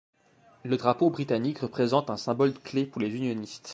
Le 0.63 0.77
drapeau 0.77 1.11
britannique 1.11 1.59
représente 1.59 2.09
un 2.09 2.17
symbole 2.17 2.53
clé 2.53 2.87
pour 2.87 3.01
les 3.03 3.15
unionistes. 3.15 3.69